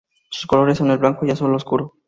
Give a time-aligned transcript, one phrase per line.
[0.31, 1.93] Sus colores son el blanco y azul oscuro.